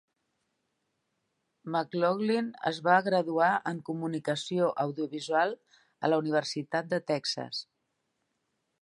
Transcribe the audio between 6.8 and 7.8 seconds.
de Texas.